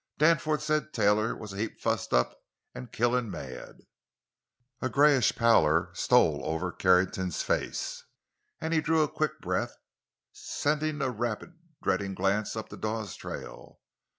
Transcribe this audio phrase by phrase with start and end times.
[0.17, 2.41] "Danforth said Taylor was a heap fussed up,
[2.73, 3.81] an' killin' mad!"
[4.81, 8.03] A grayish pallor stole over Carrington's face,
[8.59, 9.77] and he drew a quick breath,
[10.33, 11.53] sending a rapid,
[11.83, 13.79] dreading glance up the Dawes trail.